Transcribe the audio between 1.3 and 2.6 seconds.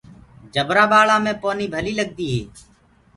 پونيٚ ڀليٚ لگديٚ هي۔